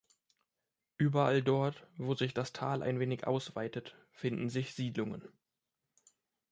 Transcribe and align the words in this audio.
Überall 0.97 1.43
dort, 1.43 1.85
wo 1.97 2.15
sich 2.15 2.33
das 2.33 2.53
Tal 2.53 2.81
ein 2.81 2.99
wenig 2.99 3.27
ausweitet, 3.27 3.95
finden 4.09 4.49
sich 4.49 4.73
Siedlungen. 4.73 5.21